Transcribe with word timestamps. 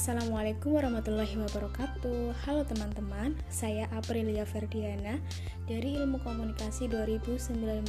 Assalamualaikum 0.00 0.80
warahmatullahi 0.80 1.36
wabarakatuh 1.44 2.32
Halo 2.48 2.64
teman-teman, 2.64 3.36
saya 3.52 3.84
Aprilia 3.92 4.48
Ferdiana 4.48 5.20
dari 5.68 6.00
Ilmu 6.00 6.24
Komunikasi 6.24 6.88
2019 6.88 7.84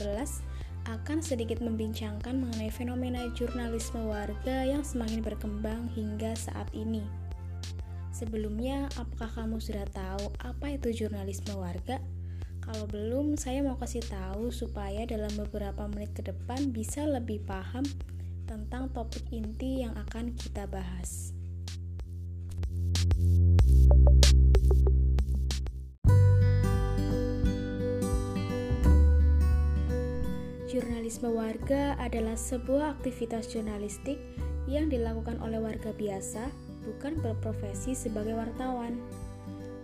akan 0.92 1.18
sedikit 1.24 1.64
membincangkan 1.64 2.36
mengenai 2.36 2.68
fenomena 2.68 3.32
jurnalisme 3.32 4.12
warga 4.12 4.68
yang 4.68 4.84
semakin 4.84 5.24
berkembang 5.24 5.88
hingga 5.96 6.36
saat 6.36 6.68
ini. 6.76 7.00
Sebelumnya, 8.12 8.92
apakah 9.00 9.32
kamu 9.32 9.64
sudah 9.64 9.88
tahu 9.96 10.36
apa 10.44 10.76
itu 10.76 11.08
jurnalisme 11.08 11.56
warga? 11.56 12.04
Kalau 12.60 12.92
belum, 12.92 13.40
saya 13.40 13.64
mau 13.64 13.80
kasih 13.80 14.04
tahu 14.04 14.52
supaya 14.52 15.08
dalam 15.08 15.32
beberapa 15.40 15.88
menit 15.88 16.12
ke 16.12 16.28
depan 16.28 16.76
bisa 16.76 17.08
lebih 17.08 17.40
paham 17.48 17.88
tentang 18.52 18.92
topik 18.92 19.24
inti 19.32 19.88
yang 19.88 19.96
akan 19.96 20.36
kita 20.36 20.68
bahas. 20.68 21.32
Jurnalisme 31.12 31.36
warga 31.36 32.00
adalah 32.00 32.40
sebuah 32.40 32.96
aktivitas 32.96 33.52
jurnalistik 33.52 34.16
yang 34.64 34.88
dilakukan 34.88 35.44
oleh 35.44 35.60
warga 35.60 35.92
biasa, 35.92 36.48
bukan 36.88 37.20
berprofesi 37.20 37.92
sebagai 37.92 38.32
wartawan. 38.32 38.96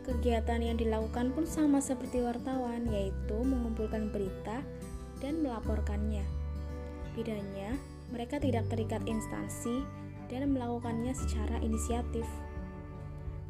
Kegiatan 0.07 0.63
yang 0.63 0.79
dilakukan 0.79 1.35
pun 1.35 1.43
sama 1.43 1.83
seperti 1.83 2.23
wartawan, 2.23 2.87
yaitu 2.87 3.43
mengumpulkan 3.43 4.07
berita 4.07 4.63
dan 5.19 5.43
melaporkannya. 5.43 6.23
Bedanya, 7.11 7.75
mereka 8.15 8.39
tidak 8.39 8.63
terikat 8.71 9.03
instansi 9.03 9.83
dan 10.31 10.47
melakukannya 10.55 11.11
secara 11.11 11.59
inisiatif. 11.59 12.23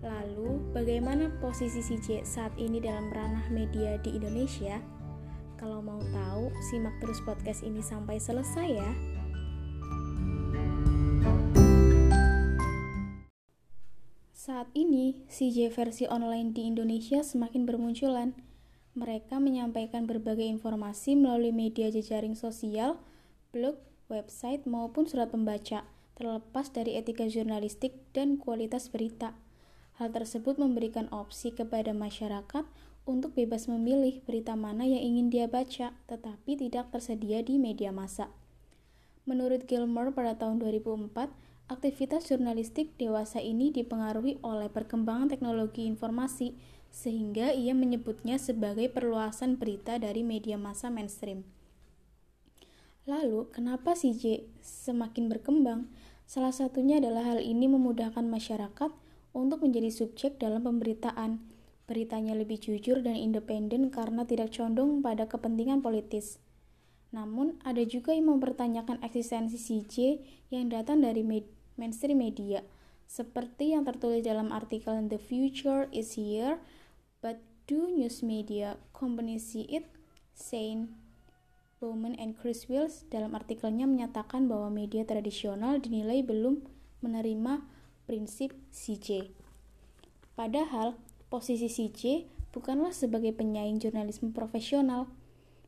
Lalu, 0.01 0.65
bagaimana 0.73 1.29
posisi 1.45 1.85
CJ 1.85 2.25
saat 2.25 2.57
ini 2.57 2.81
dalam 2.81 3.13
ranah 3.13 3.45
media 3.53 4.01
di 4.01 4.17
Indonesia? 4.17 4.96
Kalau 5.57 5.81
mau 5.81 5.97
tahu, 6.13 6.53
simak 6.69 6.93
terus 7.01 7.17
podcast 7.25 7.65
ini 7.65 7.81
sampai 7.81 8.21
selesai 8.21 8.77
ya. 8.77 8.91
Saat 14.37 14.69
ini, 14.77 15.25
CJ 15.25 15.73
versi 15.73 16.05
online 16.05 16.53
di 16.53 16.69
Indonesia 16.69 17.25
semakin 17.25 17.65
bermunculan. 17.65 18.37
Mereka 18.93 19.41
menyampaikan 19.41 20.05
berbagai 20.05 20.45
informasi 20.45 21.17
melalui 21.17 21.49
media 21.49 21.89
jejaring 21.89 22.37
sosial, 22.37 23.01
blog, 23.49 23.81
website, 24.13 24.61
maupun 24.69 25.09
surat 25.09 25.33
pembaca, 25.33 25.89
terlepas 26.13 26.69
dari 26.69 27.01
etika 27.01 27.25
jurnalistik 27.25 27.97
dan 28.13 28.37
kualitas 28.37 28.93
berita. 28.93 29.33
Hal 29.97 30.13
tersebut 30.13 30.61
memberikan 30.61 31.09
opsi 31.09 31.49
kepada 31.49 31.97
masyarakat 31.97 32.69
untuk 33.07 33.33
bebas 33.33 33.71
memilih 33.71 34.19
berita 34.27 34.59
mana 34.59 34.83
yang 34.83 34.99
ingin 34.99 35.31
dia 35.31 35.47
baca, 35.47 35.95
tetapi 36.11 36.59
tidak 36.59 36.91
tersedia 36.91 37.39
di 37.39 37.55
media 37.55 37.95
massa. 37.95 38.27
Menurut 39.23 39.63
Gilmore 39.63 40.11
pada 40.11 40.35
tahun 40.35 40.59
2004, 40.59 41.31
aktivitas 41.71 42.27
jurnalistik 42.27 42.99
dewasa 42.99 43.39
ini 43.39 43.71
dipengaruhi 43.71 44.43
oleh 44.43 44.67
perkembangan 44.67 45.31
teknologi 45.31 45.87
informasi, 45.87 46.59
sehingga 46.91 47.55
ia 47.55 47.71
menyebutnya 47.71 48.35
sebagai 48.35 48.91
perluasan 48.91 49.55
berita 49.55 49.95
dari 49.99 50.23
media 50.23 50.59
massa 50.59 50.91
mainstream. 50.91 51.47
Lalu, 53.07 53.47
kenapa 53.55 53.95
CJ 53.95 54.51
semakin 54.59 55.31
berkembang? 55.31 55.87
Salah 56.27 56.51
satunya 56.51 56.99
adalah 56.99 57.23
hal 57.23 57.39
ini 57.39 57.71
memudahkan 57.71 58.27
masyarakat 58.27 58.91
untuk 59.31 59.63
menjadi 59.63 59.87
subjek 59.87 60.35
dalam 60.43 60.67
pemberitaan. 60.67 61.39
Beritanya 61.87 62.35
lebih 62.35 62.59
jujur 62.59 62.99
dan 62.99 63.15
independen 63.15 63.87
karena 63.87 64.27
tidak 64.27 64.51
condong 64.51 64.99
pada 64.99 65.25
kepentingan 65.25 65.79
politis. 65.79 66.43
Namun, 67.15 67.55
ada 67.63 67.79
juga 67.87 68.11
yang 68.11 68.27
mempertanyakan 68.35 68.99
eksistensi 68.99 69.55
CJ 69.55 69.95
yang 70.51 70.67
datang 70.67 70.99
dari 70.99 71.23
med 71.23 71.47
mainstream 71.79 72.19
media, 72.19 72.65
seperti 73.07 73.71
yang 73.71 73.87
tertulis 73.87 74.25
dalam 74.25 74.51
artikel 74.51 74.99
The 75.07 75.21
Future 75.21 75.87
is 75.95 76.19
Here, 76.19 76.59
but 77.23 77.39
do 77.69 77.87
news 77.87 78.19
media 78.19 78.75
companies 78.91 79.55
see 79.55 79.63
it? 79.71 79.87
Saint 80.37 80.91
Bowman 81.77 82.17
and 82.17 82.33
Chris 82.33 82.65
Wills 82.65 83.05
dalam 83.07 83.37
artikelnya 83.37 83.85
menyatakan 83.85 84.49
bahwa 84.49 84.73
media 84.73 85.05
tradisional 85.05 85.77
dinilai 85.77 86.25
belum 86.25 86.65
menerima 87.05 87.61
prinsip 88.09 88.57
CJ. 88.73 89.29
Padahal, 90.33 90.97
posisi 91.27 91.67
CJ 91.67 92.27
bukanlah 92.55 92.95
sebagai 92.95 93.35
penyaing 93.35 93.79
jurnalisme 93.79 94.31
profesional. 94.31 95.11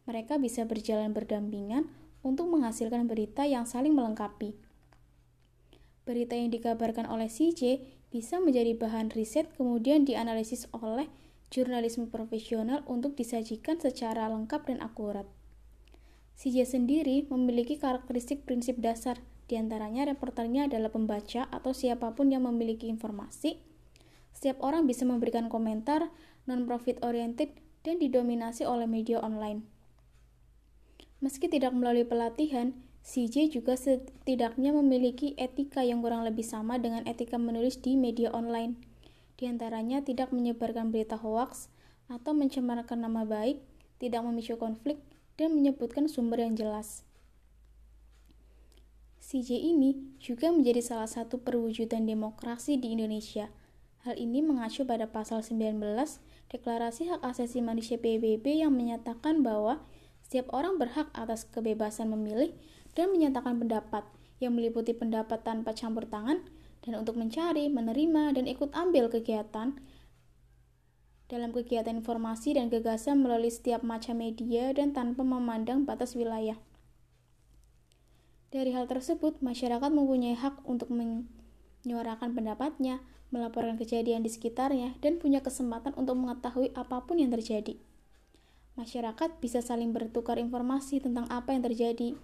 Mereka 0.07 0.41
bisa 0.41 0.65
berjalan 0.65 1.13
berdampingan 1.13 1.91
untuk 2.25 2.49
menghasilkan 2.49 3.05
berita 3.05 3.45
yang 3.45 3.63
saling 3.69 3.93
melengkapi. 3.93 4.57
Berita 6.03 6.33
yang 6.33 6.49
dikabarkan 6.49 7.05
oleh 7.05 7.29
CJ 7.29 7.85
bisa 8.09 8.41
menjadi 8.41 8.73
bahan 8.73 9.13
riset 9.13 9.53
kemudian 9.53 10.01
dianalisis 10.03 10.65
oleh 10.73 11.05
jurnalisme 11.53 12.09
profesional 12.09 12.81
untuk 12.89 13.13
disajikan 13.13 13.77
secara 13.77 14.25
lengkap 14.29 14.73
dan 14.73 14.81
akurat. 14.81 15.29
CJ 16.39 16.65
sendiri 16.65 17.27
memiliki 17.29 17.77
karakteristik 17.77 18.47
prinsip 18.47 18.79
dasar 18.79 19.21
di 19.49 19.57
antaranya 19.57 20.07
reporternya 20.07 20.69
adalah 20.69 20.93
pembaca 20.93 21.49
atau 21.49 21.73
siapa 21.73 22.13
pun 22.13 22.29
yang 22.29 22.45
memiliki 22.45 22.85
informasi. 22.87 23.68
Setiap 24.33 24.61
orang 24.63 24.87
bisa 24.87 25.03
memberikan 25.03 25.51
komentar 25.51 26.11
non-profit 26.49 27.01
oriented 27.03 27.53
dan 27.83 27.99
didominasi 27.99 28.63
oleh 28.63 28.85
media 28.85 29.19
online. 29.19 29.63
Meski 31.19 31.51
tidak 31.51 31.75
melalui 31.75 32.07
pelatihan, 32.07 32.71
CJ 33.03 33.51
juga 33.51 33.75
setidaknya 33.75 34.71
memiliki 34.75 35.35
etika 35.35 35.83
yang 35.83 35.99
kurang 35.99 36.23
lebih 36.23 36.43
sama 36.43 36.79
dengan 36.79 37.03
etika 37.07 37.35
menulis 37.35 37.79
di 37.79 37.99
media 37.99 38.31
online. 38.31 38.79
Di 39.39 39.47
antaranya 39.47 40.03
tidak 40.03 40.35
menyebarkan 40.35 40.91
berita 40.91 41.15
hoaks 41.15 41.71
atau 42.11 42.35
mencemarkan 42.35 43.03
nama 43.03 43.23
baik, 43.23 43.63
tidak 43.99 44.23
memicu 44.23 44.59
konflik, 44.59 44.99
dan 45.39 45.55
menyebutkan 45.55 46.11
sumber 46.11 46.43
yang 46.43 46.59
jelas. 46.59 47.07
CJ 49.23 49.61
ini 49.61 50.17
juga 50.17 50.49
menjadi 50.49 50.81
salah 50.81 51.07
satu 51.07 51.39
perwujudan 51.39 52.03
demokrasi 52.03 52.81
di 52.81 52.97
Indonesia. 52.97 53.47
Hal 54.07 54.15
ini 54.15 54.39
mengacu 54.39 54.87
pada 54.87 55.11
pasal 55.11 55.43
19 55.43 55.75
Deklarasi 56.47 57.11
Hak 57.11 57.19
Asasi 57.19 57.59
Manusia 57.59 57.99
PBB 57.99 58.63
yang 58.63 58.71
menyatakan 58.71 59.43
bahwa 59.43 59.83
setiap 60.23 60.47
orang 60.55 60.79
berhak 60.79 61.11
atas 61.11 61.43
kebebasan 61.43 62.07
memilih 62.07 62.55
dan 62.95 63.11
menyatakan 63.11 63.59
pendapat 63.59 64.07
yang 64.39 64.55
meliputi 64.55 64.95
pendapat 64.95 65.43
tanpa 65.43 65.75
campur 65.75 66.07
tangan 66.07 66.39
dan 66.79 66.95
untuk 66.95 67.19
mencari, 67.19 67.67
menerima, 67.67 68.39
dan 68.39 68.47
ikut 68.47 68.71
ambil 68.71 69.11
kegiatan 69.11 69.75
dalam 71.29 71.53
kegiatan 71.53 71.93
informasi 71.93 72.57
dan 72.57 72.73
gagasan 72.73 73.21
melalui 73.21 73.53
setiap 73.53 73.85
macam 73.85 74.17
media 74.17 74.73
dan 74.73 74.95
tanpa 74.95 75.21
memandang 75.21 75.85
batas 75.85 76.15
wilayah. 76.17 76.57
Dari 78.49 78.73
hal 78.73 78.89
tersebut, 78.89 79.43
masyarakat 79.45 79.91
mempunyai 79.93 80.33
hak 80.33 80.65
untuk 80.65 80.89
menyuarakan 80.89 82.33
pendapatnya, 82.33 83.05
melaporkan 83.29 83.77
kejadian 83.77 84.25
di 84.25 84.29
sekitarnya, 84.33 84.97
dan 85.01 85.21
punya 85.21 85.41
kesempatan 85.41 85.93
untuk 85.97 86.17
mengetahui 86.17 86.73
apa 86.73 87.05
pun 87.05 87.21
yang 87.21 87.29
terjadi. 87.29 87.77
Masyarakat 88.79 89.43
bisa 89.43 89.59
saling 89.59 89.91
bertukar 89.91 90.39
informasi 90.39 91.03
tentang 91.03 91.27
apa 91.27 91.51
yang 91.51 91.65
terjadi, 91.65 92.15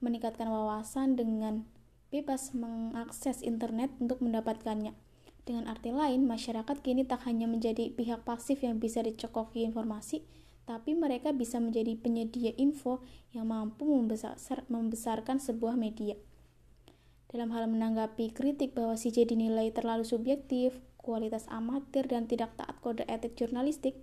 meningkatkan 0.00 0.48
wawasan 0.48 1.14
dengan 1.14 1.68
bebas 2.10 2.50
mengakses 2.50 3.40
internet 3.46 3.94
untuk 4.02 4.18
mendapatkannya. 4.18 4.96
Dengan 5.46 5.70
arti 5.70 5.94
lain, 5.94 6.26
masyarakat 6.26 6.82
kini 6.84 7.06
tak 7.06 7.24
hanya 7.24 7.48
menjadi 7.48 7.90
pihak 7.94 8.26
pasif 8.26 8.60
yang 8.60 8.82
bisa 8.82 9.00
dicokoki 9.00 9.64
informasi, 9.64 10.26
tapi 10.68 10.94
mereka 10.94 11.34
bisa 11.34 11.58
menjadi 11.58 11.96
penyedia 11.98 12.52
info 12.54 13.02
yang 13.34 13.50
mampu 13.50 13.88
membesar, 13.88 14.36
membesarkan 14.70 15.42
sebuah 15.42 15.74
media. 15.74 16.14
Dalam 17.30 17.54
hal 17.54 17.70
menanggapi 17.70 18.34
kritik 18.34 18.74
bahwa 18.74 18.98
CJ 18.98 19.30
dinilai 19.30 19.70
terlalu 19.70 20.02
subjektif, 20.02 20.74
kualitas 20.98 21.46
amatir, 21.46 22.10
dan 22.10 22.26
tidak 22.26 22.58
taat 22.58 22.74
kode 22.82 23.06
etik 23.06 23.38
jurnalistik, 23.38 23.94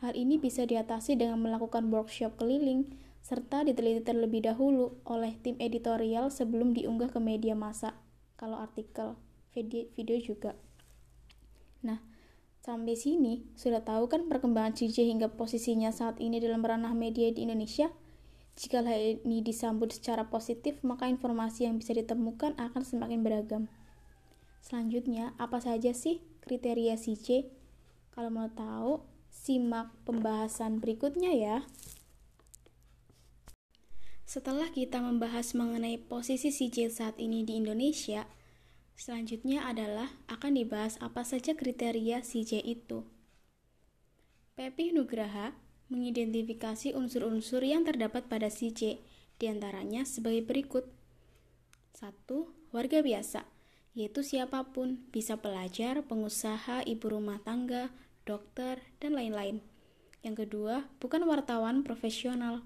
hal 0.00 0.16
ini 0.16 0.40
bisa 0.40 0.64
diatasi 0.64 1.20
dengan 1.20 1.36
melakukan 1.44 1.92
workshop 1.92 2.40
keliling, 2.40 2.96
serta 3.20 3.68
diteliti 3.68 4.00
terlebih 4.00 4.48
dahulu 4.48 4.96
oleh 5.04 5.36
tim 5.44 5.60
editorial 5.60 6.32
sebelum 6.32 6.72
diunggah 6.72 7.12
ke 7.12 7.20
media 7.20 7.52
massa, 7.52 7.92
kalau 8.40 8.56
artikel, 8.56 9.20
video, 9.52 9.84
video 9.92 10.16
juga. 10.16 10.56
Nah, 11.84 12.00
Sampai 12.62 12.94
sini, 12.94 13.42
sudah 13.58 13.82
tahu 13.82 14.06
kan 14.06 14.30
perkembangan 14.30 14.78
CJ 14.78 15.10
hingga 15.10 15.34
posisinya 15.34 15.90
saat 15.90 16.22
ini 16.22 16.38
dalam 16.38 16.62
ranah 16.62 16.94
media 16.94 17.26
di 17.34 17.42
Indonesia? 17.42 17.90
Jika 18.52 18.84
hal 18.84 19.24
ini 19.24 19.40
disambut 19.40 19.96
secara 19.96 20.28
positif, 20.28 20.76
maka 20.84 21.08
informasi 21.08 21.64
yang 21.64 21.80
bisa 21.80 21.96
ditemukan 21.96 22.52
akan 22.60 22.82
semakin 22.84 23.24
beragam. 23.24 23.72
Selanjutnya, 24.60 25.32
apa 25.40 25.58
saja 25.58 25.96
sih 25.96 26.20
kriteria 26.44 27.00
CJ? 27.00 27.48
Kalau 28.12 28.28
mau 28.28 28.52
tahu, 28.52 29.02
simak 29.32 29.90
pembahasan 30.04 30.78
berikutnya 30.78 31.32
ya. 31.32 31.56
Setelah 34.28 34.68
kita 34.72 35.00
membahas 35.00 35.52
mengenai 35.52 36.00
posisi 36.00 36.48
CJ 36.48 36.92
saat 36.92 37.16
ini 37.20 37.44
di 37.44 37.56
Indonesia, 37.56 38.28
selanjutnya 38.96 39.64
adalah 39.64 40.08
akan 40.28 40.56
dibahas 40.56 40.96
apa 41.00 41.24
saja 41.24 41.52
kriteria 41.56 42.20
CJ 42.24 42.64
itu. 42.64 43.04
Pepi 44.56 44.92
Nugraha 44.92 45.56
mengidentifikasi 45.92 46.96
unsur-unsur 46.96 47.60
yang 47.60 47.84
terdapat 47.84 48.24
pada 48.32 48.48
CJ, 48.48 49.04
di 49.36 49.44
antaranya 49.44 50.08
sebagai 50.08 50.48
berikut. 50.48 50.88
1. 52.00 52.08
Warga 52.72 53.04
biasa 53.04 53.52
yaitu 53.92 54.24
siapa 54.24 54.72
pun, 54.72 55.04
bisa 55.12 55.36
pelajar, 55.36 56.00
pengusaha, 56.08 56.80
ibu 56.88 57.12
rumah 57.12 57.40
tangga, 57.44 57.92
dokter, 58.24 58.80
dan 59.04 59.12
lain-lain. 59.12 59.60
Yang 60.24 60.48
kedua, 60.48 60.88
bukan 60.96 61.28
wartawan 61.28 61.84
profesional, 61.84 62.64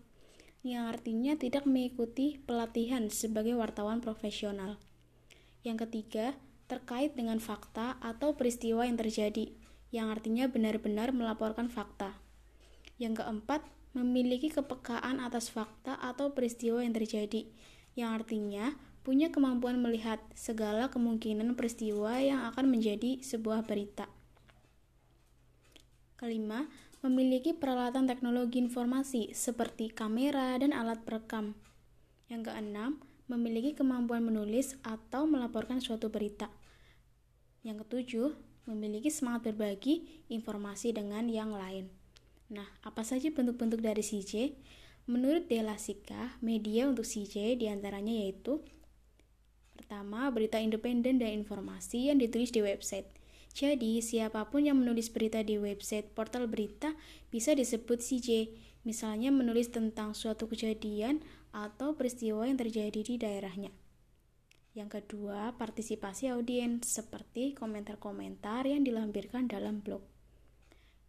yang 0.62 0.87
artinya 0.87 1.34
tidak 1.34 1.67
mengikuti 1.67 2.38
pelatihan 2.46 3.11
sebagai 3.11 3.58
wartawan 3.58 3.99
profesional. 3.99 4.78
Yang 5.67 5.90
ketiga, 5.90 6.38
terkait 6.70 7.19
dengan 7.19 7.43
fakta 7.43 7.99
atau 7.99 8.38
peristiwa 8.38 8.87
yang 8.87 8.99
terjadi, 8.99 9.50
yang 9.90 10.11
artinya 10.11 10.46
benar-benar 10.46 11.11
melaporkan 11.11 11.67
fakta. 11.67 12.14
Yang 12.97 13.25
keempat, 13.25 13.61
memiliki 13.97 14.53
kepekaan 14.53 15.25
atas 15.25 15.49
fakta 15.49 15.97
atau 15.97 16.37
peristiwa 16.37 16.85
yang 16.85 16.93
terjadi, 16.93 17.49
yang 17.97 18.13
artinya 18.13 18.77
punya 19.01 19.33
kemampuan 19.33 19.81
melihat 19.81 20.21
segala 20.37 20.93
kemungkinan 20.93 21.57
peristiwa 21.57 22.21
yang 22.21 22.45
akan 22.53 22.69
menjadi 22.69 23.25
sebuah 23.25 23.65
berita. 23.65 24.11
Kelima, 26.17 26.69
memiliki 27.05 27.53
peralatan 27.53 28.09
teknologi 28.09 28.59
informasi 28.61 29.37
seperti 29.37 29.93
kamera 29.93 30.57
dan 30.57 30.73
alat 30.73 31.05
perekam. 31.05 31.57
Yang 32.27 32.53
keenam, 32.53 32.99
memiliki 33.31 33.77
kemampuan 33.77 34.25
menulis 34.25 34.75
atau 34.83 35.29
melaporkan 35.29 35.79
suatu 35.79 36.09
berita. 36.09 36.51
Yang 37.63 37.87
ketujuh, 37.87 38.29
memiliki 38.67 39.13
semangat 39.13 39.53
berbagi 39.53 40.27
informasi 40.33 40.97
dengan 40.97 41.31
yang 41.31 41.55
lain. 41.55 42.06
Nah, 42.47 42.67
apa 42.87 43.03
saja 43.03 43.27
bentuk-bentuk 43.35 43.83
dari 43.83 44.03
CJ? 44.03 44.55
Menurut 45.07 45.47
Delasika, 45.47 46.39
media 46.43 46.87
untuk 46.91 47.07
CJ 47.07 47.59
di 47.59 47.67
antaranya 47.71 48.15
yaitu 48.15 48.63
Pertama, 49.77 50.27
berita 50.33 50.57
independen 50.57 51.21
dan 51.21 51.31
informasi 51.37 52.09
yang 52.09 52.19
ditulis 52.19 52.49
di 52.51 52.65
website. 52.65 53.07
Jadi, 53.53 54.01
siapa 54.01 54.49
pun 54.49 54.65
yang 54.65 54.81
menulis 54.81 55.13
berita 55.13 55.45
di 55.45 55.61
website 55.61 56.11
portal 56.17 56.49
berita 56.49 56.97
bisa 57.29 57.53
disebut 57.53 58.01
CJ, 58.01 58.57
misalnya 58.89 59.29
menulis 59.29 59.69
tentang 59.69 60.17
suatu 60.17 60.49
kejadian 60.49 61.21
atau 61.53 61.93
peristiwa 61.93 62.49
yang 62.49 62.57
terjadi 62.57 63.01
di 63.05 63.15
daerahnya. 63.21 63.73
Yang 64.77 65.01
kedua, 65.01 65.57
partisipasi 65.57 66.29
audiens 66.33 66.85
seperti 66.85 67.57
komentar-komentar 67.57 68.69
yang 68.69 68.85
dilampirkan 68.85 69.49
dalam 69.49 69.81
blog. 69.81 70.16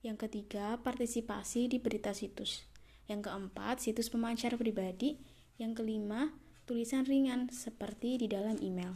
Yang 0.07 0.31
ketiga, 0.31 0.79
partisipasi 0.79 1.67
di 1.67 1.83
berita 1.83 2.15
situs. 2.15 2.63
Yang 3.11 3.27
keempat, 3.27 3.83
situs 3.83 4.07
pemancar 4.07 4.55
pribadi. 4.55 5.19
Yang 5.59 5.83
kelima, 5.83 6.31
tulisan 6.63 7.03
ringan 7.03 7.51
seperti 7.51 8.15
di 8.15 8.31
dalam 8.31 8.55
email. 8.63 8.95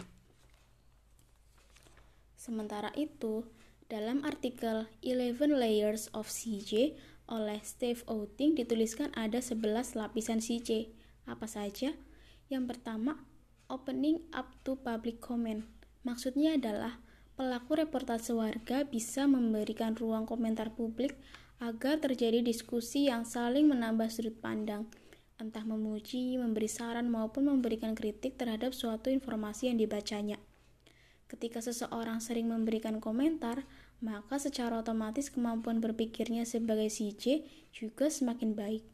Sementara 2.39 2.95
itu, 2.95 3.43
dalam 3.91 4.23
artikel 4.23 4.87
11 5.03 5.51
Layers 5.51 6.07
of 6.15 6.31
CJ 6.31 6.95
oleh 7.27 7.59
Steve 7.59 8.07
Outing 8.07 8.55
dituliskan 8.55 9.11
ada 9.11 9.43
11 9.43 9.99
lapisan 9.99 10.39
CJ. 10.39 10.95
Apa 11.27 11.43
saja? 11.43 11.91
Yang 12.47 12.63
pertama, 12.71 13.27
opening 13.67 14.23
up 14.31 14.55
to 14.63 14.79
public 14.79 15.19
comment. 15.19 15.67
Maksudnya 16.07 16.55
adalah 16.55 17.03
pelaku 17.41 17.73
reportase 17.73 18.37
warga 18.37 18.85
bisa 18.85 19.25
memberikan 19.25 19.97
ruang 19.97 20.29
komentar 20.29 20.69
publik 20.77 21.17
agar 21.57 21.97
terjadi 21.97 22.45
diskusi 22.45 23.09
yang 23.09 23.25
saling 23.25 23.65
menambah 23.65 24.13
sudut 24.13 24.37
pandang 24.37 24.85
entah 25.41 25.65
memuji, 25.65 26.37
memberi 26.37 26.69
saran, 26.69 27.09
maupun 27.09 27.49
memberikan 27.49 27.97
kritik 27.97 28.37
terhadap 28.37 28.77
suatu 28.77 29.09
informasi 29.09 29.73
yang 29.73 29.81
dibacanya. 29.81 30.37
Ketika 31.25 31.65
seseorang 31.65 32.21
sering 32.21 32.45
memberikan 32.45 33.01
komentar, 33.01 33.65
maka 34.05 34.37
secara 34.37 34.77
otomatis 34.85 35.33
kemampuan 35.33 35.81
berpikirnya 35.81 36.45
sebagai 36.45 36.93
CJ 36.93 37.49
juga 37.73 38.13
semakin 38.13 38.53
baik. 38.53 38.85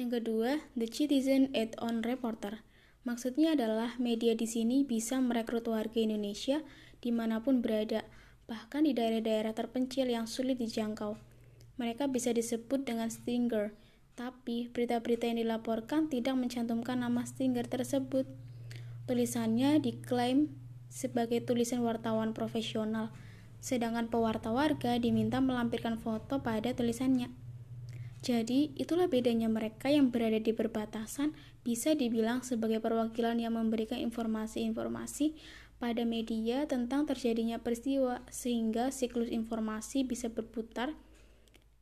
Yang 0.00 0.10
kedua, 0.16 0.64
The 0.72 0.88
Citizen 0.88 1.52
Add-on 1.52 2.00
Reporter. 2.00 2.64
Maksudnya 3.04 3.52
adalah 3.52 4.00
media 4.00 4.32
di 4.32 4.48
sini 4.48 4.82
bisa 4.82 5.20
merekrut 5.20 5.68
warga 5.68 6.00
Indonesia 6.00 6.64
di 7.00 7.10
mana 7.12 7.42
pun 7.42 7.60
berada, 7.60 8.04
bahkan 8.46 8.86
di 8.86 8.94
daerah-daerah 8.94 9.52
terpencil 9.52 10.06
yang 10.08 10.30
sulit 10.30 10.56
dijangkau. 10.60 11.18
Mereka 11.76 12.08
bisa 12.08 12.32
disebut 12.32 12.88
dengan 12.88 13.12
stinger, 13.12 13.76
tapi 14.16 14.72
berita-berita 14.72 15.28
yang 15.28 15.44
dilaporkan 15.44 16.08
tidak 16.08 16.40
mencantumkan 16.40 17.04
nama 17.04 17.28
Stinger 17.28 17.68
tersebut. 17.68 18.24
Tulisannya 19.04 19.76
diklaim 19.78 20.56
sebagai 20.88 21.44
tulisan 21.44 21.84
wartawan 21.84 22.32
profesional, 22.32 23.12
sedangkan 23.60 24.08
pewarta 24.08 24.48
warga 24.56 24.96
diminta 24.96 25.44
melampirkan 25.44 26.00
foto 26.00 26.40
pada 26.40 26.72
tulisannya. 26.72 27.28
Jadi, 28.24 28.72
itulah 28.74 29.06
bedanya 29.06 29.46
mereka 29.46 29.92
yang 29.92 30.08
berada 30.08 30.40
di 30.40 30.50
perbatasan 30.50 31.36
bisa 31.62 31.92
dibilang 31.92 32.40
sebagai 32.40 32.80
perwakilan 32.80 33.36
yang 33.36 33.54
memberikan 33.54 34.00
informasi-informasi 34.00 35.36
pada 35.76 36.08
media 36.08 36.64
tentang 36.64 37.04
terjadinya 37.04 37.60
peristiwa 37.60 38.24
sehingga 38.32 38.88
siklus 38.88 39.28
informasi 39.28 40.08
bisa 40.08 40.32
berputar 40.32 40.96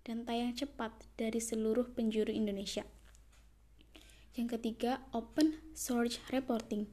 dan 0.02 0.26
tayang 0.26 0.52
cepat 0.52 0.93
dari 1.17 1.38
seluruh 1.38 1.94
penjuru 1.94 2.31
Indonesia. 2.31 2.85
Yang 4.35 4.58
ketiga, 4.58 4.99
open 5.14 5.62
source 5.79 6.19
reporting. 6.35 6.91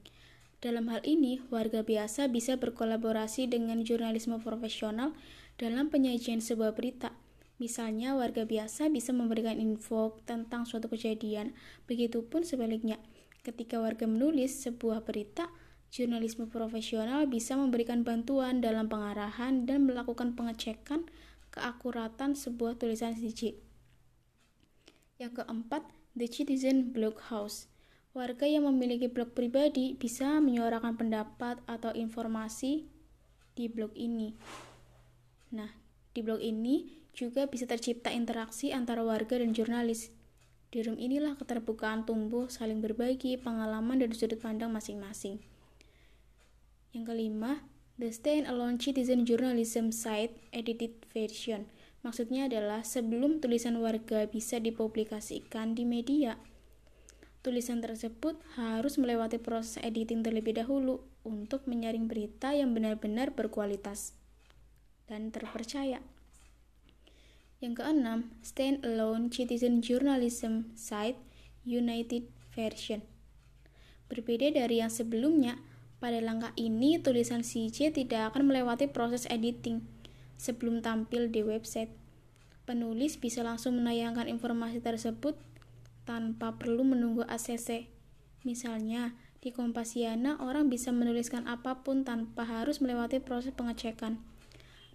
Dalam 0.62 0.86
hal 0.94 1.02
ini, 1.02 1.42
warga 1.50 1.82
biasa 1.82 2.30
bisa 2.30 2.54
berkolaborasi 2.54 3.50
dengan 3.50 3.82
jurnalisme 3.82 4.38
profesional 4.38 5.10
dalam 5.58 5.90
penyajian 5.90 6.38
sebuah 6.38 6.78
berita. 6.78 7.10
Misalnya, 7.58 8.14
warga 8.14 8.46
biasa 8.46 8.86
bisa 8.94 9.10
memberikan 9.10 9.58
info 9.58 10.22
tentang 10.22 10.70
suatu 10.70 10.86
kejadian, 10.86 11.50
begitupun 11.90 12.46
sebaliknya. 12.46 13.02
Ketika 13.42 13.82
warga 13.82 14.06
menulis 14.06 14.62
sebuah 14.62 15.02
berita, 15.02 15.50
jurnalisme 15.92 16.48
profesional 16.48 17.28
bisa 17.28 17.52
memberikan 17.52 18.00
bantuan 18.00 18.64
dalam 18.64 18.88
pengarahan 18.88 19.68
dan 19.68 19.84
melakukan 19.84 20.32
pengecekan 20.32 21.04
keakuratan 21.52 22.32
sebuah 22.32 22.80
tulisan 22.80 23.12
CJ. 23.12 23.60
Yang 25.20 25.44
keempat, 25.44 25.84
The 26.16 26.32
Citizen 26.32 26.96
Blog 26.96 27.20
House. 27.28 27.68
Warga 28.16 28.48
yang 28.48 28.64
memiliki 28.68 29.08
blog 29.08 29.36
pribadi 29.36 29.92
bisa 29.96 30.40
menyuarakan 30.40 30.96
pendapat 30.96 31.60
atau 31.68 31.92
informasi 31.92 32.88
di 33.52 33.68
blog 33.68 33.92
ini. 33.92 34.32
Nah, 35.52 35.68
di 36.16 36.20
blog 36.24 36.40
ini 36.40 37.04
juga 37.12 37.44
bisa 37.48 37.68
tercipta 37.68 38.08
interaksi 38.08 38.72
antara 38.72 39.04
warga 39.04 39.40
dan 39.40 39.52
jurnalis. 39.52 40.12
Di 40.72 40.80
room 40.80 40.96
inilah 40.96 41.36
keterbukaan 41.36 42.08
tumbuh, 42.08 42.48
saling 42.48 42.80
berbagi 42.80 43.36
pengalaman 43.36 44.00
dan 44.00 44.16
sudut 44.16 44.40
pandang 44.40 44.72
masing-masing. 44.72 45.51
Yang 46.92 47.04
kelima, 47.08 47.64
The 47.96 48.12
Stand-Alone 48.12 48.76
Citizen 48.76 49.24
Journalism 49.24 49.88
Site 49.96 50.36
Edited 50.52 50.92
Version. 51.16 51.64
Maksudnya 52.04 52.52
adalah 52.52 52.84
sebelum 52.84 53.40
tulisan 53.40 53.80
warga 53.80 54.28
bisa 54.28 54.60
dipublikasikan 54.60 55.72
di 55.72 55.88
media, 55.88 56.36
tulisan 57.40 57.80
tersebut 57.80 58.36
harus 58.60 59.00
melewati 59.00 59.40
proses 59.40 59.80
editing 59.80 60.20
terlebih 60.20 60.52
dahulu 60.60 61.00
untuk 61.24 61.64
menyaring 61.64 62.12
berita 62.12 62.52
yang 62.52 62.76
benar-benar 62.76 63.32
berkualitas 63.32 64.12
dan 65.08 65.32
terpercaya. 65.32 66.04
Yang 67.64 67.74
keenam, 67.80 68.36
Stand-Alone 68.44 69.32
Citizen 69.32 69.80
Journalism 69.80 70.76
Site 70.76 71.16
United 71.64 72.28
Version. 72.52 73.00
Berbeda 74.12 74.52
dari 74.52 74.84
yang 74.84 74.90
sebelumnya, 74.92 75.56
pada 76.02 76.18
langkah 76.18 76.50
ini, 76.58 76.98
tulisan 76.98 77.46
CJ 77.46 77.94
tidak 77.94 78.34
akan 78.34 78.50
melewati 78.50 78.90
proses 78.90 79.22
editing 79.30 79.86
sebelum 80.34 80.82
tampil 80.82 81.30
di 81.30 81.46
website. 81.46 81.94
Penulis 82.66 83.22
bisa 83.22 83.46
langsung 83.46 83.78
menayangkan 83.78 84.26
informasi 84.26 84.82
tersebut 84.82 85.38
tanpa 86.02 86.58
perlu 86.58 86.82
menunggu 86.82 87.22
ACC. 87.30 87.86
Misalnya, 88.42 89.14
Di 89.38 89.54
Kompasiana, 89.54 90.38
orang 90.42 90.66
bisa 90.66 90.90
menuliskan 90.90 91.46
apa 91.46 91.86
pun 91.86 92.02
tanpa 92.02 92.46
harus 92.46 92.82
melewati 92.82 93.22
proses 93.22 93.54
pengecekan. 93.54 94.18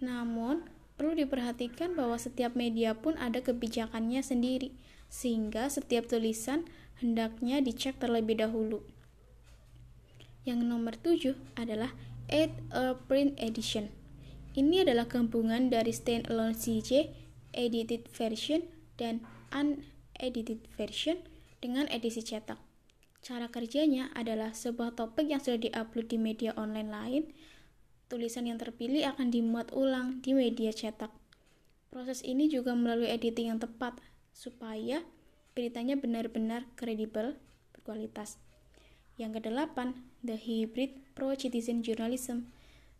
Namun, 0.04 0.68
perlu 1.00 1.16
diperhatikan 1.16 1.96
bahwa 1.96 2.20
setiap 2.20 2.52
media 2.52 2.96
pun 2.96 3.16
ada 3.16 3.40
kebijakannya 3.40 4.20
sendiri, 4.20 4.76
sehingga 5.08 5.72
setiap 5.72 6.08
tulisan 6.08 6.68
hendaknya 7.00 7.64
dicek 7.64 7.96
terlebih 7.96 8.40
dahulu. 8.40 8.84
Yang 10.48 10.64
nomor 10.64 10.96
tujuh 10.96 11.36
adalah 11.60 11.92
Add 12.32 12.56
a 12.72 12.96
Print 12.96 13.36
Edition. 13.36 13.92
Ini 14.56 14.80
adalah 14.80 15.04
gabungan 15.04 15.68
dari 15.68 15.92
standalone 15.92 16.56
CJ, 16.56 17.12
edited 17.52 18.08
version, 18.08 18.64
dan 18.96 19.20
unedited 19.52 20.64
version 20.72 21.20
dengan 21.60 21.84
edisi 21.92 22.24
cetak. 22.24 22.56
Cara 23.20 23.52
kerjanya 23.52 24.08
adalah 24.16 24.56
sebuah 24.56 24.96
topik 24.96 25.28
yang 25.28 25.44
sudah 25.44 25.60
diupload 25.60 26.08
di 26.08 26.16
media 26.16 26.56
online 26.56 26.88
lain, 26.88 27.22
tulisan 28.08 28.48
yang 28.48 28.56
terpilih 28.56 29.04
akan 29.04 29.28
dimuat 29.28 29.68
ulang 29.76 30.24
di 30.24 30.32
media 30.32 30.72
cetak. 30.72 31.12
Proses 31.92 32.24
ini 32.24 32.48
juga 32.48 32.72
melalui 32.72 33.12
editing 33.12 33.52
yang 33.52 33.60
tepat, 33.60 34.00
supaya 34.32 35.04
beritanya 35.52 36.00
benar-benar 36.00 36.64
kredibel, 36.72 37.36
berkualitas. 37.76 38.40
Yang 39.20 39.44
kedelapan, 39.44 40.07
the 40.22 40.34
hybrid 40.34 40.98
pro-citizen 41.14 41.82
journalism. 41.82 42.50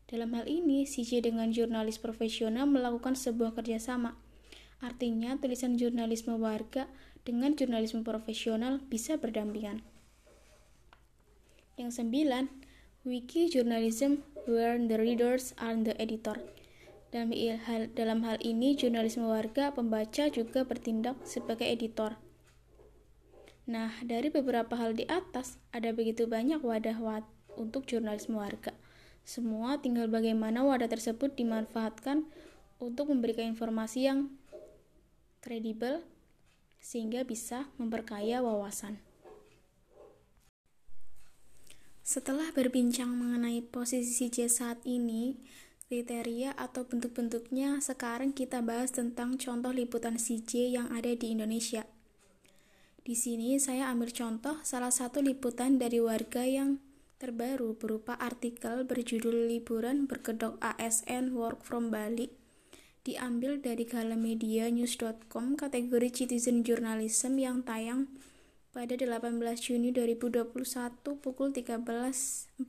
Dalam 0.09 0.33
hal 0.33 0.49
ini, 0.49 0.89
CJ 0.89 1.29
dengan 1.29 1.53
jurnalis 1.53 2.01
profesional 2.01 2.65
melakukan 2.65 3.13
sebuah 3.13 3.53
kerjasama. 3.53 4.17
Artinya, 4.81 5.37
tulisan 5.37 5.77
jurnalisme 5.77 6.39
warga 6.39 6.89
dengan 7.27 7.53
jurnalisme 7.59 8.07
profesional 8.07 8.81
bisa 8.89 9.19
berdampingan. 9.19 9.85
Yang 11.77 12.03
sembilan, 12.03 12.49
wiki 13.05 13.51
journalism 13.51 14.25
where 14.49 14.79
the 14.81 14.97
readers 14.97 15.53
are 15.61 15.77
the 15.77 15.95
editor. 16.01 16.41
Dalam 17.09 17.33
hal, 17.37 17.89
dalam 17.93 18.21
hal 18.25 18.37
ini, 18.45 18.77
jurnalisme 18.77 19.25
warga 19.25 19.73
pembaca 19.73 20.29
juga 20.29 20.65
bertindak 20.65 21.17
sebagai 21.25 21.65
editor. 21.65 22.28
Nah, 23.69 23.93
dari 24.01 24.33
beberapa 24.33 24.81
hal 24.81 24.97
di 24.97 25.05
atas, 25.13 25.61
ada 25.77 25.93
begitu 25.93 26.25
banyak 26.25 26.65
wadah 26.65 26.97
wad 27.05 27.25
untuk 27.53 27.85
jurnalisme 27.85 28.41
warga. 28.41 28.73
Semua 29.29 29.77
tinggal 29.77 30.09
bagaimana 30.09 30.65
wadah 30.65 30.89
tersebut 30.89 31.37
dimanfaatkan 31.37 32.25
untuk 32.81 33.13
memberikan 33.13 33.53
informasi 33.53 34.09
yang 34.09 34.33
kredibel 35.45 36.01
sehingga 36.81 37.29
bisa 37.29 37.69
memperkaya 37.77 38.41
wawasan. 38.41 39.05
Setelah 42.01 42.49
berbincang 42.57 43.13
mengenai 43.13 43.61
posisi 43.69 44.17
CJ 44.17 44.49
saat 44.49 44.81
ini, 44.89 45.37
kriteria 45.93 46.57
atau 46.57 46.89
bentuk-bentuknya, 46.89 47.85
sekarang 47.85 48.33
kita 48.33 48.65
bahas 48.65 48.97
tentang 48.97 49.37
contoh 49.37 49.77
liputan 49.77 50.17
CJ 50.17 50.73
yang 50.73 50.89
ada 50.89 51.13
di 51.13 51.37
Indonesia. 51.37 51.85
Di 53.09 53.17
sini 53.17 53.57
saya 53.57 53.89
ambil 53.89 54.13
contoh 54.13 54.61
salah 54.61 54.93
satu 54.93 55.25
liputan 55.25 55.81
dari 55.81 55.97
warga 55.97 56.45
yang 56.45 56.77
terbaru 57.17 57.73
berupa 57.73 58.13
artikel 58.21 58.85
berjudul 58.85 59.49
Liburan 59.49 60.05
Berkedok 60.05 60.61
ASN 60.61 61.33
Work 61.33 61.65
from 61.65 61.89
Bali 61.89 62.29
diambil 63.09 63.65
dari 63.65 63.89
galamedia-news.com 63.89 65.57
kategori 65.57 66.09
Citizen 66.13 66.61
Journalism 66.61 67.41
yang 67.41 67.65
tayang 67.65 68.13
pada 68.77 68.93
18 68.93 69.09
Juni 69.57 69.89
2021 69.89 70.45
pukul 71.01 71.57
13.49 71.57 72.61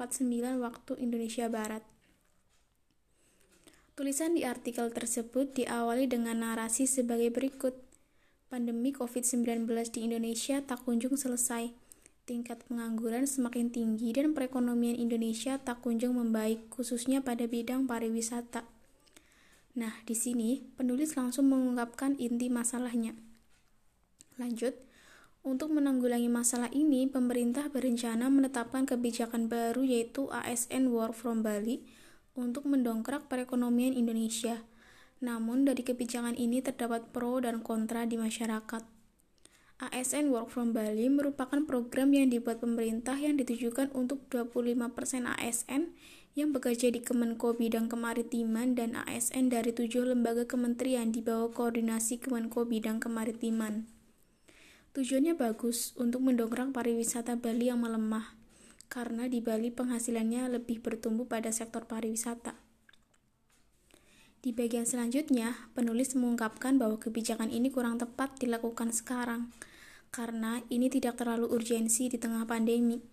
waktu 0.64 0.92
Indonesia 1.04 1.52
Barat. 1.52 1.84
Tulisan 4.00 4.40
di 4.40 4.48
artikel 4.48 4.88
tersebut 4.96 5.52
diawali 5.52 6.08
dengan 6.08 6.48
narasi 6.48 6.88
sebagai 6.88 7.28
berikut. 7.28 7.89
Pandemi 8.50 8.90
COVID-19 8.90 9.70
di 9.94 10.10
Indonesia 10.10 10.58
tak 10.66 10.82
kunjung 10.82 11.14
selesai. 11.14 11.70
Tingkat 12.26 12.66
pengangguran 12.66 13.30
semakin 13.30 13.70
tinggi 13.70 14.10
dan 14.10 14.34
perekonomian 14.34 14.98
Indonesia 14.98 15.62
tak 15.62 15.86
kunjung 15.86 16.18
membaik, 16.18 16.66
khususnya 16.74 17.22
pada 17.22 17.46
bidang 17.46 17.86
pariwisata. 17.86 18.66
Nah, 19.78 19.94
di 20.02 20.18
sini 20.18 20.66
penulis 20.82 21.14
langsung 21.14 21.46
mengungkapkan 21.54 22.18
inti 22.18 22.50
masalahnya. 22.50 23.14
Lanjut, 24.42 24.74
untuk 25.46 25.70
menanggulangi 25.70 26.34
masalah 26.34 26.74
ini, 26.74 27.06
pemerintah 27.06 27.70
berencana 27.70 28.34
menetapkan 28.34 28.90
kebijakan 28.90 29.46
baru 29.46 29.86
yaitu 29.86 30.26
ASN 30.34 30.90
Work 30.90 31.14
from 31.14 31.46
Bali 31.46 31.86
untuk 32.34 32.66
mendongkrak 32.66 33.30
perekonomian 33.30 33.94
Indonesia. 33.94 34.66
Namun, 35.20 35.68
dari 35.68 35.84
kebijakan 35.84 36.40
ini 36.40 36.64
terdapat 36.64 37.12
pro 37.12 37.44
dan 37.44 37.60
kontra 37.60 38.08
di 38.08 38.16
masyarakat. 38.16 39.00
ASN 39.80 40.36
Work 40.36 40.52
from 40.52 40.76
Bali 40.76 41.08
merupakan 41.08 41.64
program 41.64 42.12
yang 42.12 42.28
dibuat 42.28 42.60
pemerintah 42.60 43.16
yang 43.16 43.40
ditujukan 43.40 43.96
untuk 43.96 44.28
25% 44.28 44.92
ASN 45.40 45.96
yang 46.36 46.52
bekerja 46.52 46.92
di 46.92 47.00
Kemenko 47.00 47.56
Bidang 47.56 47.88
Kemaritiman 47.88 48.76
dan 48.76 49.00
ASN 49.00 49.48
dari 49.48 49.72
tujuh 49.72 50.04
lembaga 50.04 50.44
kementerian 50.44 51.16
di 51.16 51.24
bawah 51.24 51.56
koordinasi 51.56 52.20
Kemenko 52.20 52.68
Bidang 52.68 53.00
Kemaritiman. 53.00 53.88
Tujuannya 54.92 55.40
bagus 55.40 55.96
untuk 55.96 56.28
mendongkrak 56.28 56.76
pariwisata 56.76 57.40
Bali 57.40 57.72
yang 57.72 57.80
melemah, 57.80 58.36
karena 58.92 59.32
di 59.32 59.40
Bali 59.40 59.72
penghasilannya 59.72 60.60
lebih 60.60 60.84
bertumbuh 60.84 61.24
pada 61.24 61.56
sektor 61.56 61.88
pariwisata. 61.88 62.69
Di 64.40 64.56
bagian 64.56 64.88
selanjutnya, 64.88 65.68
penulis 65.76 66.16
mengungkapkan 66.16 66.80
bahwa 66.80 66.96
kebijakan 66.96 67.52
ini 67.52 67.68
kurang 67.68 68.00
tepat 68.00 68.40
dilakukan 68.40 68.96
sekarang, 68.96 69.52
karena 70.16 70.64
ini 70.72 70.88
tidak 70.88 71.20
terlalu 71.20 71.52
urgensi 71.52 72.08
di 72.08 72.16
tengah 72.16 72.48
pandemi. 72.48 73.04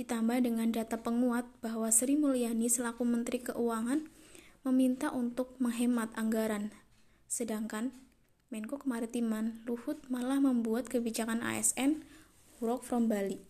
Ditambah 0.00 0.40
dengan 0.40 0.72
data 0.72 0.96
penguat 0.96 1.44
bahwa 1.60 1.92
Sri 1.92 2.16
Mulyani 2.16 2.72
selaku 2.72 3.04
Menteri 3.04 3.44
Keuangan 3.44 4.08
meminta 4.64 5.12
untuk 5.12 5.52
menghemat 5.60 6.16
anggaran. 6.16 6.72
Sedangkan 7.28 7.92
Menko 8.48 8.80
Kemaritiman 8.80 9.60
Luhut 9.68 10.00
malah 10.08 10.40
membuat 10.40 10.88
kebijakan 10.88 11.44
ASN 11.44 12.08
work 12.64 12.88
from 12.88 13.04
Bali. 13.04 13.44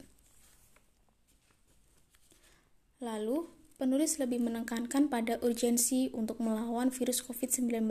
Lalu, 2.99 3.60
penulis 3.80 4.20
lebih 4.20 4.44
menekankan 4.44 5.08
pada 5.08 5.40
urgensi 5.40 6.12
untuk 6.12 6.37
melawan 6.44 6.92
virus 6.92 7.25
COVID-19 7.25 7.88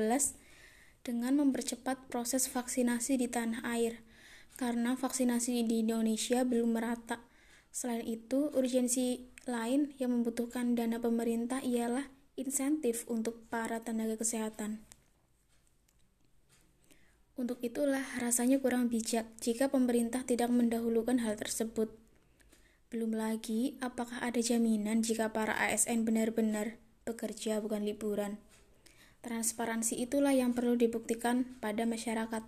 dengan 1.02 1.34
mempercepat 1.42 2.14
proses 2.14 2.46
vaksinasi 2.46 3.18
di 3.18 3.26
tanah 3.26 3.66
air, 3.66 4.06
karena 4.54 4.94
vaksinasi 4.94 5.66
di 5.66 5.82
Indonesia 5.82 6.46
belum 6.46 6.78
merata. 6.78 7.26
Selain 7.74 8.06
itu, 8.06 8.54
urgensi 8.54 9.34
lain 9.50 9.98
yang 9.98 10.14
membutuhkan 10.14 10.78
dana 10.78 11.02
pemerintah 11.02 11.66
ialah 11.66 12.06
insentif 12.38 13.10
untuk 13.10 13.50
para 13.50 13.82
tenaga 13.82 14.22
kesehatan. 14.22 14.86
Untuk 17.40 17.60
itulah 17.64 18.04
rasanya 18.20 18.60
kurang 18.60 18.92
bijak 18.92 19.26
jika 19.40 19.72
pemerintah 19.72 20.28
tidak 20.28 20.52
mendahulukan 20.52 21.24
hal 21.24 21.40
tersebut. 21.40 21.99
Belum 22.90 23.14
lagi, 23.14 23.78
apakah 23.86 24.18
ada 24.18 24.42
jaminan 24.42 25.06
jika 25.06 25.30
para 25.30 25.54
ASN 25.54 26.10
benar-benar 26.10 26.82
bekerja 27.06 27.62
bukan 27.62 27.86
liburan? 27.86 28.42
Transparansi 29.22 30.02
itulah 30.02 30.34
yang 30.34 30.58
perlu 30.58 30.74
dibuktikan 30.74 31.46
pada 31.62 31.86
masyarakat. 31.86 32.42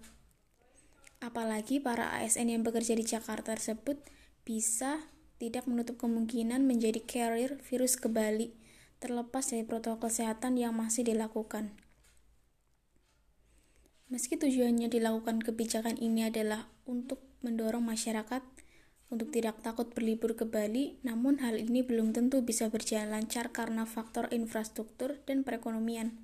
Apalagi 1.21 1.77
para 1.77 2.17
ASN 2.17 2.57
yang 2.57 2.65
bekerja 2.65 2.97
di 2.97 3.05
Jakarta 3.05 3.53
tersebut 3.53 4.01
bisa 4.41 5.05
tidak 5.37 5.69
menutup 5.69 6.01
kemungkinan 6.01 6.65
menjadi 6.65 7.05
carrier 7.05 7.61
virus 7.61 7.93
ke 7.93 8.09
Bali, 8.09 8.49
terlepas 8.97 9.45
dari 9.45 9.61
protokol 9.61 10.09
kesehatan 10.09 10.57
yang 10.57 10.73
masih 10.73 11.05
dilakukan. 11.05 11.69
Meski 14.09 14.41
tujuannya 14.41 14.89
dilakukan 14.89 15.37
kebijakan 15.45 16.01
ini 16.01 16.33
adalah 16.33 16.65
untuk 16.89 17.21
mendorong 17.45 17.85
masyarakat 17.85 18.41
untuk 19.11 19.27
tidak 19.35 19.59
takut 19.59 19.91
berlibur 19.91 20.39
ke 20.39 20.47
Bali, 20.47 20.95
namun 21.03 21.43
hal 21.43 21.59
ini 21.59 21.83
belum 21.83 22.15
tentu 22.15 22.39
bisa 22.39 22.71
berjalan 22.71 23.11
lancar 23.11 23.51
karena 23.51 23.83
faktor 23.83 24.31
infrastruktur 24.31 25.19
dan 25.27 25.43
perekonomian. 25.43 26.15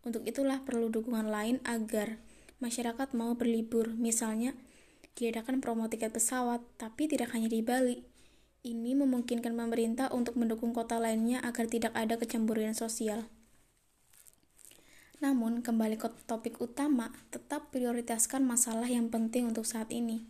Untuk 0.00 0.24
itulah 0.24 0.64
perlu 0.64 0.88
dukungan 0.88 1.28
lain 1.28 1.60
agar 1.68 2.16
masyarakat 2.64 3.12
mau 3.12 3.36
berlibur, 3.36 3.92
misalnya 3.92 4.56
diadakan 5.20 5.60
promo 5.60 5.92
tiket 5.92 6.16
pesawat, 6.16 6.64
tapi 6.80 7.12
tidak 7.12 7.36
hanya 7.36 7.52
di 7.52 7.60
Bali. 7.60 8.08
Ini 8.64 8.96
memungkinkan 8.96 9.52
pemerintah 9.52 10.08
untuk 10.08 10.40
mendukung 10.40 10.72
kota 10.72 10.96
lainnya 10.96 11.44
agar 11.44 11.68
tidak 11.68 11.92
ada 11.92 12.16
kecemburuan 12.16 12.72
sosial. 12.72 13.28
Namun, 15.20 15.60
kembali 15.60 16.00
ke 16.00 16.08
topik 16.24 16.56
utama, 16.60 17.12
tetap 17.28 17.68
prioritaskan 17.68 18.44
masalah 18.48 18.88
yang 18.88 19.12
penting 19.12 19.52
untuk 19.52 19.68
saat 19.68 19.92
ini, 19.92 20.24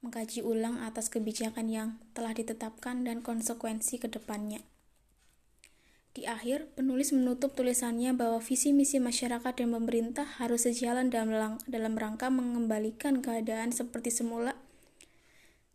mengkaji 0.00 0.46
ulang 0.46 0.78
atas 0.82 1.10
kebijakan 1.10 1.66
yang 1.66 1.88
telah 2.14 2.30
ditetapkan 2.30 3.02
dan 3.02 3.20
konsekuensi 3.20 3.98
ke 3.98 4.06
depannya. 4.06 4.62
Di 6.18 6.26
akhir, 6.26 6.74
penulis 6.74 7.14
menutup 7.14 7.54
tulisannya 7.54 8.10
bahwa 8.10 8.42
visi 8.42 8.74
misi 8.74 8.98
masyarakat 8.98 9.54
dan 9.54 9.70
pemerintah 9.70 10.26
harus 10.42 10.66
sejalan 10.66 11.14
dalam, 11.14 11.62
dalam 11.70 11.94
rangka 11.94 12.26
mengembalikan 12.26 13.22
keadaan 13.22 13.70
seperti 13.70 14.10
semula 14.10 14.58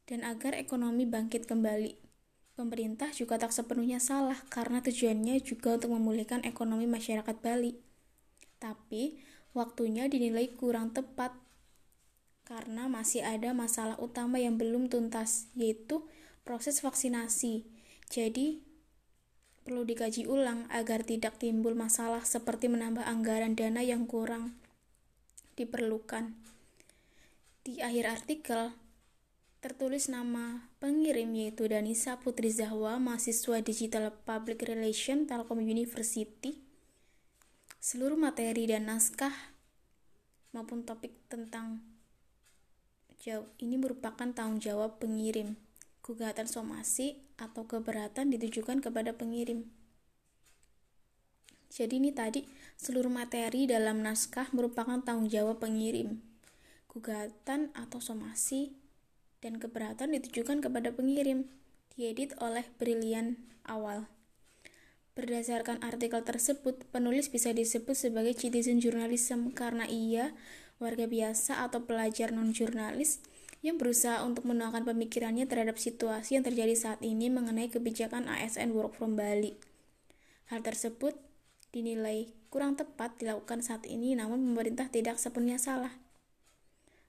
dan 0.03 0.27
agar 0.27 0.51
ekonomi 0.59 1.07
bangkit 1.07 1.47
kembali. 1.47 1.95
Pemerintah 2.59 3.09
juga 3.15 3.39
tak 3.39 3.55
sepenuhnya 3.55 4.03
salah 4.03 4.37
karena 4.51 4.83
tujuannya 4.83 5.41
juga 5.41 5.79
untuk 5.79 5.95
memulihkan 5.95 6.43
ekonomi 6.43 6.85
masyarakat 6.91 7.39
Bali. 7.39 7.79
Tapi, 8.59 9.17
waktunya 9.55 10.11
dinilai 10.11 10.53
kurang 10.53 10.91
tepat 10.91 11.33
karena 12.43 12.91
masih 12.91 13.23
ada 13.23 13.55
masalah 13.55 13.95
utama 14.03 14.39
yang 14.39 14.59
belum 14.59 14.91
tuntas, 14.91 15.47
yaitu 15.55 16.03
proses 16.43 16.83
vaksinasi. 16.83 17.63
Jadi, 18.11 18.59
perlu 19.63 19.87
dikaji 19.87 20.27
ulang 20.27 20.67
agar 20.67 21.07
tidak 21.07 21.39
timbul 21.39 21.71
masalah 21.71 22.27
seperti 22.27 22.67
menambah 22.67 23.07
anggaran 23.07 23.55
dana 23.55 23.79
yang 23.79 24.03
kurang 24.03 24.59
diperlukan. 25.55 26.35
Di 27.63 27.79
akhir 27.79 28.05
artikel, 28.11 28.75
tertulis 29.63 30.11
nama 30.11 30.67
pengirim 30.83 31.31
yaitu 31.31 31.71
Danisa 31.71 32.19
Putri 32.19 32.51
Zahwa, 32.51 32.99
mahasiswa 32.99 33.63
Digital 33.63 34.11
Public 34.27 34.67
Relation 34.67 35.23
Telkom 35.23 35.63
University. 35.63 36.59
Seluruh 37.79 38.19
materi 38.19 38.67
dan 38.67 38.91
naskah 38.91 39.31
maupun 40.51 40.83
topik 40.83 41.15
tentang 41.31 41.92
jawab 43.23 43.47
ini 43.63 43.79
merupakan 43.79 44.27
tanggung 44.35 44.59
jawab 44.59 44.99
pengirim. 44.99 45.55
Gugatan 46.03 46.43
somasi 46.43 47.23
atau 47.39 47.63
keberatan 47.63 48.27
ditujukan 48.35 48.83
kepada 48.83 49.15
pengirim. 49.15 49.71
Jadi 51.71 52.03
ini 52.03 52.11
tadi 52.11 52.43
seluruh 52.75 53.07
materi 53.07 53.63
dalam 53.63 54.03
naskah 54.03 54.51
merupakan 54.51 54.99
tanggung 54.99 55.31
jawab 55.31 55.63
pengirim. 55.63 56.19
Gugatan 56.91 57.71
atau 57.71 58.03
somasi 58.03 58.75
dan 59.39 59.55
keberatan 59.55 60.11
ditujukan 60.19 60.59
kepada 60.59 60.91
pengirim. 60.91 61.47
Diedit 61.95 62.35
oleh 62.43 62.67
Brilian 62.75 63.39
Awal. 63.63 64.11
Berdasarkan 65.15 65.79
artikel 65.79 66.25
tersebut, 66.25 66.89
penulis 66.91 67.29
bisa 67.29 67.53
disebut 67.55 67.93
sebagai 67.95 68.33
citizen 68.35 68.81
journalism 68.83 69.53
karena 69.53 69.87
ia 69.87 70.33
warga 70.83 71.07
biasa 71.07 71.63
atau 71.63 71.87
pelajar 71.87 72.35
non-jurnalis 72.35 73.23
yang 73.63 73.79
berusaha 73.79 74.19
untuk 74.27 74.43
menuangkan 74.43 74.83
pemikirannya 74.83 75.47
terhadap 75.47 75.79
situasi 75.79 76.35
yang 76.35 76.43
terjadi 76.43 76.75
saat 76.75 76.99
ini 76.99 77.31
mengenai 77.31 77.71
kebijakan 77.71 78.27
ASN 78.27 78.75
Work 78.75 78.99
from 78.99 79.15
Bali. 79.15 79.55
Hal 80.51 80.59
tersebut 80.59 81.15
dinilai 81.71 82.27
kurang 82.51 82.75
tepat 82.75 83.15
dilakukan 83.17 83.63
saat 83.63 83.87
ini, 83.87 84.13
namun 84.13 84.43
pemerintah 84.51 84.91
tidak 84.91 85.17
sepenuhnya 85.17 85.57
salah. 85.57 85.95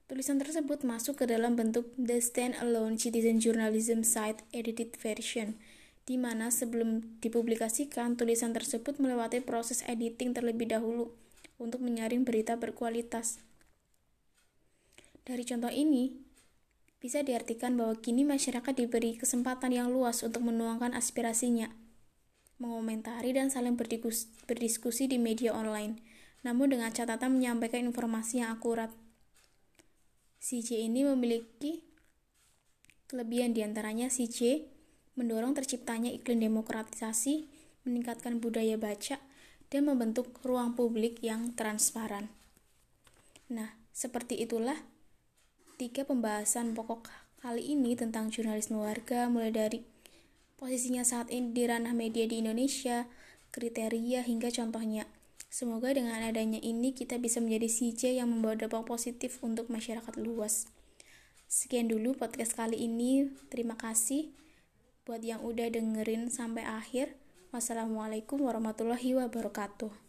Tulisan 0.07 0.38
tersebut 0.38 0.87
masuk 0.87 1.21
ke 1.21 1.25
dalam 1.26 1.59
bentuk 1.59 1.90
The 1.99 2.23
Stand-Alone 2.23 3.02
Citizen 3.02 3.43
Journalism 3.43 4.07
Site 4.07 4.47
Edited 4.54 4.95
Version, 5.00 5.59
di 6.04 6.21
mana 6.21 6.52
sebelum 6.52 7.19
dipublikasikan, 7.25 8.14
tulisan 8.14 8.54
tersebut 8.54 9.00
melewati 9.00 9.40
proses 9.40 9.81
editing 9.88 10.37
terlebih 10.37 10.71
dahulu 10.71 11.16
untuk 11.57 11.81
menyaring 11.81 12.23
berita 12.28 12.61
berkualitas. 12.61 13.40
Dari 15.25 15.40
contoh 15.49 15.73
ini, 15.73 16.12
bisa 17.00 17.25
diartikan 17.25 17.76
bahwa 17.81 17.97
kini 17.97 18.28
masyarakat 18.28 18.76
diberi 18.76 19.16
kesempatan 19.16 19.73
yang 19.73 19.88
luas 19.88 20.21
untuk 20.21 20.45
menuangkan 20.45 20.93
aspirasinya, 20.93 21.73
mengomentari 22.61 23.33
dan 23.33 23.49
saling 23.49 23.76
berdiskusi 24.45 25.09
di 25.09 25.16
media 25.16 25.57
online, 25.57 26.01
namun 26.44 26.77
dengan 26.77 26.92
catatan 26.92 27.40
menyampaikan 27.40 27.88
informasi 27.88 28.44
yang 28.44 28.53
akurat. 28.53 28.92
CJ 30.44 30.92
ini 30.92 31.09
memiliki 31.09 31.85
kelebihan 33.09 33.57
di 33.57 33.64
antaranya 33.64 34.12
CJ 34.12 34.68
mendorong 35.16 35.57
terciptanya 35.57 36.12
iklim 36.12 36.42
demokratisasi, 36.42 37.49
meningkatkan 37.88 38.44
budaya 38.44 38.77
baca, 38.77 39.20
dan 39.72 39.88
membentuk 39.88 40.37
ruang 40.44 40.77
publik 40.77 41.22
yang 41.25 41.57
transparan. 41.57 42.29
Nah, 43.49 43.72
seperti 43.94 44.42
itulah 44.42 44.77
Tiga 45.75 46.07
pembahasan 46.07 46.71
pokok 46.71 47.11
kali 47.43 47.75
ini 47.75 47.99
tentang 47.99 48.31
jurnalisme 48.31 48.79
warga 48.79 49.27
mulai 49.27 49.51
dari 49.51 49.83
posisinya 50.55 51.03
saat 51.03 51.35
ini 51.35 51.51
di 51.51 51.67
ranah 51.67 51.91
media 51.91 52.31
di 52.31 52.39
Indonesia, 52.39 53.11
kriteria 53.51 54.23
hingga 54.23 54.55
contohnya. 54.55 55.11
Semoga 55.51 55.91
dengan 55.91 56.23
adanya 56.23 56.63
ini 56.63 56.95
kita 56.95 57.19
bisa 57.19 57.43
menjadi 57.43 57.67
CJ 57.67 58.23
yang 58.23 58.31
membawa 58.31 58.55
dampak 58.55 58.87
positif 58.87 59.43
untuk 59.43 59.67
masyarakat 59.67 60.15
luas. 60.15 60.71
Sekian 61.51 61.91
dulu 61.91 62.15
podcast 62.15 62.55
kali 62.55 62.79
ini. 62.79 63.35
Terima 63.51 63.75
kasih 63.75 64.31
buat 65.03 65.27
yang 65.27 65.43
udah 65.43 65.75
dengerin 65.75 66.31
sampai 66.31 66.63
akhir. 66.63 67.19
Wassalamualaikum 67.51 68.47
warahmatullahi 68.47 69.19
wabarakatuh. 69.19 70.04